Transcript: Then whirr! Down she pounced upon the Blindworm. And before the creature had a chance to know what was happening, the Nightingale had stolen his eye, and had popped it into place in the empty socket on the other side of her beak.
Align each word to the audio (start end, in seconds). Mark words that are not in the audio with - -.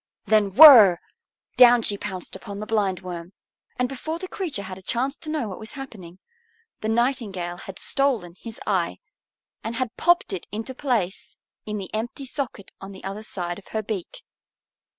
Then 0.25 0.55
whirr! 0.55 0.97
Down 1.57 1.83
she 1.83 1.95
pounced 1.95 2.35
upon 2.35 2.57
the 2.59 2.65
Blindworm. 2.65 3.33
And 3.77 3.87
before 3.87 4.17
the 4.17 4.27
creature 4.27 4.63
had 4.63 4.79
a 4.79 4.81
chance 4.81 5.15
to 5.17 5.29
know 5.29 5.47
what 5.47 5.59
was 5.59 5.73
happening, 5.73 6.17
the 6.79 6.89
Nightingale 6.89 7.57
had 7.57 7.77
stolen 7.77 8.33
his 8.39 8.59
eye, 8.65 8.97
and 9.63 9.75
had 9.75 9.95
popped 9.97 10.33
it 10.33 10.47
into 10.51 10.73
place 10.73 11.37
in 11.67 11.77
the 11.77 11.93
empty 11.93 12.25
socket 12.25 12.71
on 12.81 12.93
the 12.93 13.03
other 13.03 13.21
side 13.21 13.59
of 13.59 13.67
her 13.77 13.83
beak. 13.83 14.23